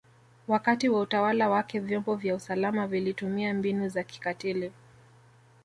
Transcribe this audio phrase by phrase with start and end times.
[0.47, 4.71] Wakati wa utawala wake vyombo vya usalama vilitumia mbinu za kikatili